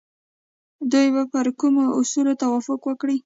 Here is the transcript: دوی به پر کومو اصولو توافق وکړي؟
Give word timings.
دوی 0.91 1.07
به 1.15 1.23
پر 1.31 1.47
کومو 1.59 1.85
اصولو 1.99 2.33
توافق 2.41 2.79
وکړي؟ 2.85 3.17